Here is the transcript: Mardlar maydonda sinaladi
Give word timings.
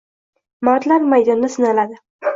Mardlar 0.69 1.05
maydonda 1.13 1.53
sinaladi 1.59 2.03